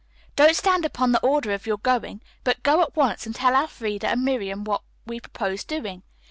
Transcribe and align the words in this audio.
"Don't 0.35 0.55
stand 0.55 0.83
upon 0.83 1.11
the 1.11 1.19
order 1.21 1.53
of 1.53 1.67
your 1.67 1.77
going, 1.77 2.23
but 2.43 2.63
go 2.63 2.81
at 2.81 2.95
once 2.95 3.27
and 3.27 3.35
tell 3.35 3.53
Elfreda 3.53 4.07
and 4.07 4.25
Miriam 4.25 4.63
what 4.63 4.81
we 5.05 5.19
propose 5.19 5.63
doing. 5.63 6.01